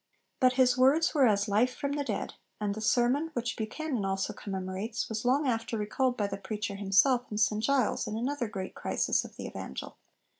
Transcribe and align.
But 0.39 0.53
his 0.53 0.79
words 0.79 1.13
were 1.13 1.27
as 1.27 1.47
life 1.47 1.75
from 1.75 1.91
the 1.91 2.03
dead, 2.03 2.33
and 2.59 2.73
the 2.73 2.81
sermon, 2.81 3.29
which 3.33 3.55
Buchanan 3.55 4.03
also 4.03 4.33
commemorates, 4.33 5.07
was 5.09 5.25
long 5.25 5.47
after 5.47 5.77
recalled 5.77 6.17
by 6.17 6.25
the 6.25 6.37
preacher 6.37 6.73
himself 6.73 7.27
in 7.29 7.37
St 7.37 7.61
Giles, 7.63 8.07
in 8.07 8.17
another 8.17 8.47
great 8.47 8.73
crisis 8.73 9.23
of 9.23 9.35
the 9.35 9.45
Evangel. 9.45 9.97